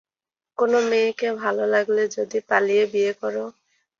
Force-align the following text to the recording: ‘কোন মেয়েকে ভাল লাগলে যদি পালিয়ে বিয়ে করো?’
‘কোন 0.57 0.71
মেয়েকে 0.89 1.27
ভাল 1.41 1.57
লাগলে 1.73 2.03
যদি 2.15 2.37
পালিয়ে 2.49 2.83
বিয়ে 2.93 3.13
করো?’ 3.21 3.45